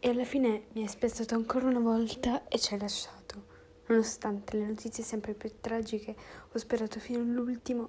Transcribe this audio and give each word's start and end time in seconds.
E 0.00 0.10
alla 0.10 0.24
fine 0.24 0.66
mi 0.74 0.82
hai 0.82 0.86
aspettato 0.86 1.34
ancora 1.34 1.66
una 1.66 1.80
volta 1.80 2.46
e 2.46 2.56
ci 2.60 2.72
hai 2.72 2.78
lasciato. 2.78 3.46
Nonostante 3.88 4.56
le 4.56 4.66
notizie 4.66 5.02
sempre 5.02 5.34
più 5.34 5.50
tragiche, 5.60 6.14
ho 6.52 6.56
sperato 6.56 7.00
fino 7.00 7.18
all'ultimo 7.18 7.88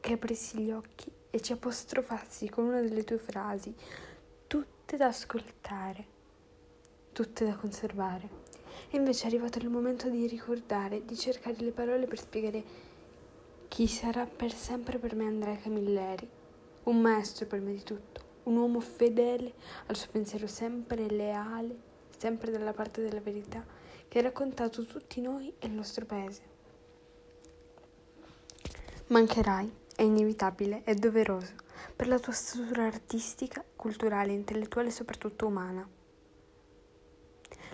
che 0.00 0.14
aprissi 0.14 0.58
gli 0.58 0.72
occhi 0.72 1.08
e 1.30 1.40
ci 1.40 1.52
apostrofassi 1.52 2.48
con 2.48 2.64
una 2.64 2.80
delle 2.80 3.04
tue 3.04 3.18
frasi, 3.18 3.72
tutte 4.48 4.96
da 4.96 5.06
ascoltare, 5.06 6.06
tutte 7.12 7.44
da 7.44 7.54
conservare. 7.54 8.28
E 8.90 8.96
invece 8.96 9.24
è 9.24 9.26
arrivato 9.28 9.58
il 9.58 9.68
momento 9.68 10.08
di 10.08 10.26
ricordare, 10.26 11.04
di 11.04 11.16
cercare 11.16 11.58
le 11.58 11.70
parole 11.70 12.08
per 12.08 12.18
spiegare 12.18 12.64
chi 13.68 13.86
sarà 13.86 14.26
per 14.26 14.52
sempre 14.52 14.98
per 14.98 15.14
me 15.14 15.26
Andrea 15.26 15.56
Camilleri, 15.58 16.28
un 16.84 17.00
maestro 17.00 17.46
per 17.46 17.60
me 17.60 17.72
di 17.72 17.84
tutto 17.84 18.25
un 18.46 18.56
uomo 18.56 18.80
fedele 18.80 19.52
al 19.86 19.96
suo 19.96 20.10
pensiero 20.10 20.46
sempre 20.46 21.08
leale, 21.08 21.76
sempre 22.16 22.50
dalla 22.50 22.72
parte 22.72 23.02
della 23.02 23.20
verità, 23.20 23.64
che 24.08 24.18
ha 24.18 24.22
raccontato 24.22 24.84
tutti 24.86 25.20
noi 25.20 25.52
e 25.58 25.66
il 25.66 25.72
nostro 25.72 26.04
paese. 26.04 26.54
Mancherai, 29.08 29.72
è 29.94 30.02
inevitabile, 30.02 30.82
è 30.84 30.94
doveroso, 30.94 31.54
per 31.94 32.08
la 32.08 32.18
tua 32.18 32.32
statura 32.32 32.84
artistica, 32.84 33.64
culturale, 33.74 34.32
intellettuale 34.32 34.88
e 34.88 34.92
soprattutto 34.92 35.46
umana. 35.46 35.88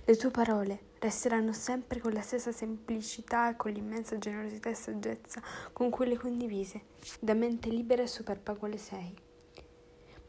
Le 0.04 0.16
tue 0.16 0.30
parole 0.30 0.90
resteranno 0.98 1.52
sempre 1.52 2.00
con 2.00 2.12
la 2.12 2.22
stessa 2.22 2.50
semplicità 2.50 3.50
e 3.50 3.56
con 3.56 3.72
l'immensa 3.72 4.18
generosità 4.18 4.68
e 4.68 4.74
saggezza 4.74 5.42
con 5.72 5.90
cui 5.90 6.08
le 6.08 6.16
condivise, 6.16 6.82
da 7.20 7.34
mente 7.34 7.68
libera 7.68 8.02
e 8.02 8.08
superba 8.08 8.54
quale 8.54 8.78
sei 8.78 9.30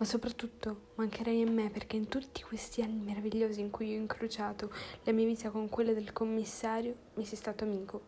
ma 0.04 0.10
soprattutto 0.10 0.88
mancherei 0.96 1.44
a 1.44 1.50
me 1.50 1.70
perché 1.70 1.96
in 1.96 2.10
tutti 2.10 2.44
questi 2.44 2.82
anni 2.82 3.00
meravigliosi 3.00 3.62
in 3.62 3.70
cui 3.70 3.94
ho 3.94 3.98
incrociato 3.98 4.70
la 5.04 5.14
mia 5.14 5.26
vita 5.26 5.50
con 5.50 5.70
quella 5.70 5.94
del 5.94 6.12
commissario 6.12 6.94
mi 7.14 7.24
sei 7.24 7.38
stato 7.38 7.64
amico. 7.64 8.02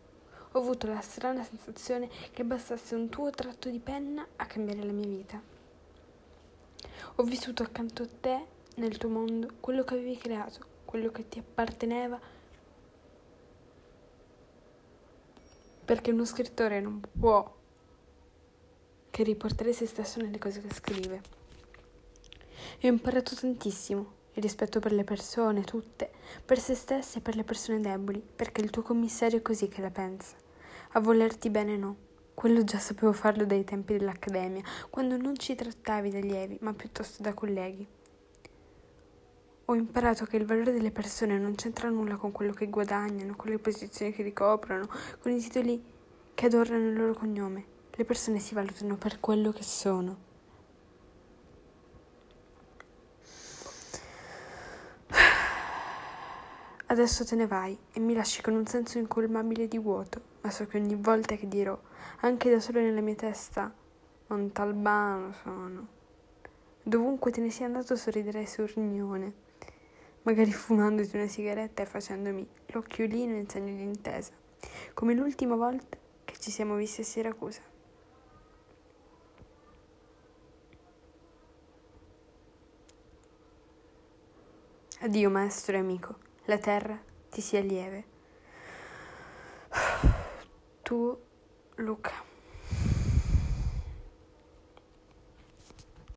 Ho 0.51 0.59
avuto 0.59 0.87
la 0.87 0.99
strana 0.99 1.41
sensazione 1.45 2.09
che 2.33 2.43
bastasse 2.43 2.95
un 2.95 3.07
tuo 3.07 3.29
tratto 3.29 3.69
di 3.69 3.79
penna 3.79 4.27
a 4.35 4.45
cambiare 4.45 4.83
la 4.83 4.91
mia 4.91 5.07
vita. 5.07 5.41
Ho 7.15 7.23
vissuto 7.23 7.63
accanto 7.63 8.03
a 8.03 8.09
te, 8.19 8.45
nel 8.75 8.97
tuo 8.97 9.07
mondo, 9.07 9.53
quello 9.61 9.85
che 9.85 9.93
avevi 9.93 10.17
creato, 10.17 10.65
quello 10.83 11.11
che 11.11 11.29
ti 11.29 11.39
apparteneva, 11.39 12.19
perché 15.85 16.11
uno 16.11 16.25
scrittore 16.25 16.81
non 16.81 17.01
può 17.17 17.55
che 19.09 19.23
riportare 19.23 19.71
se 19.71 19.85
stesso 19.85 20.19
nelle 20.19 20.39
cose 20.39 20.59
che 20.59 20.73
scrive. 20.73 21.44
E 22.79 22.87
ho 22.87 22.91
imparato 22.91 23.35
tantissimo, 23.35 24.13
il 24.33 24.41
rispetto 24.41 24.79
per 24.79 24.91
le 24.91 25.03
persone, 25.03 25.63
tutte, 25.63 26.11
per 26.43 26.59
se 26.59 26.75
stesse 26.75 27.19
e 27.19 27.21
per 27.21 27.35
le 27.35 27.43
persone 27.43 27.79
deboli, 27.79 28.21
perché 28.35 28.61
il 28.61 28.69
tuo 28.69 28.81
commissario 28.81 29.37
è 29.37 29.41
così 29.41 29.67
che 29.67 29.81
la 29.81 29.91
pensa. 29.91 30.35
A 30.91 30.99
volerti 30.99 31.49
bene 31.49 31.77
no. 31.77 31.95
Quello 32.33 32.65
già 32.65 32.79
sapevo 32.79 33.13
farlo 33.13 33.45
dai 33.45 33.63
tempi 33.63 33.97
dell'accademia, 33.97 34.61
quando 34.89 35.15
non 35.15 35.37
ci 35.37 35.55
trattavi 35.55 36.09
da 36.09 36.17
allievi, 36.17 36.57
ma 36.61 36.73
piuttosto 36.73 37.23
da 37.23 37.33
colleghi. 37.33 37.87
Ho 39.67 39.73
imparato 39.73 40.25
che 40.25 40.35
il 40.35 40.45
valore 40.45 40.73
delle 40.73 40.91
persone 40.91 41.39
non 41.39 41.55
c'entra 41.55 41.89
nulla 41.89 42.17
con 42.17 42.31
quello 42.31 42.51
che 42.51 42.67
guadagnano, 42.67 43.35
con 43.37 43.49
le 43.51 43.57
posizioni 43.57 44.11
che 44.11 44.21
ricoprono, 44.21 44.87
con 45.21 45.31
i 45.31 45.39
titoli 45.39 45.81
che 46.33 46.45
adornano 46.45 46.89
il 46.89 46.95
loro 46.95 47.13
cognome. 47.13 47.65
Le 47.91 48.05
persone 48.05 48.39
si 48.39 48.53
valutano 48.53 48.97
per 48.97 49.21
quello 49.21 49.51
che 49.51 49.63
sono. 49.63 50.34
Adesso 56.95 57.25
te 57.25 57.35
ne 57.35 57.45
vai 57.45 57.77
e 57.91 57.99
mi 57.99 58.13
lasci 58.13 58.41
con 58.41 58.53
un 58.53 58.65
senso 58.65 58.99
incolmabile 58.99 59.67
di 59.67 59.77
vuoto, 59.77 60.21
ma 60.39 60.49
so 60.49 60.65
che 60.65 60.77
ogni 60.77 60.95
volta 60.95 61.35
che 61.35 61.45
dirò, 61.45 61.77
anche 62.21 62.49
da 62.49 62.61
solo 62.61 62.79
nella 62.79 63.01
mia 63.01 63.15
testa, 63.15 63.69
Montalbano 64.27 65.33
sono. 65.43 65.87
Dovunque 66.81 67.31
te 67.31 67.41
ne 67.41 67.49
sia 67.49 67.65
andato 67.65 67.97
sorriderai 67.97 68.47
sornione, 68.47 69.33
magari 70.21 70.53
fumandoti 70.53 71.17
una 71.17 71.27
sigaretta 71.27 71.83
e 71.83 71.85
facendomi 71.85 72.47
l'occhiolino 72.67 73.35
in 73.35 73.49
segno 73.49 73.75
di 73.75 73.83
intesa, 73.83 74.31
come 74.93 75.13
l'ultima 75.15 75.55
volta 75.55 75.97
che 76.23 76.35
ci 76.39 76.49
siamo 76.49 76.75
visti 76.75 77.01
a 77.01 77.03
Siracusa. 77.03 77.61
Addio 85.01 85.29
maestro 85.29 85.75
e 85.75 85.79
amico 85.79 86.33
la 86.45 86.57
terra 86.57 86.99
ti 87.29 87.41
sia 87.41 87.61
lieve. 87.61 88.03
Tu, 90.83 91.17
Luca. 91.77 92.24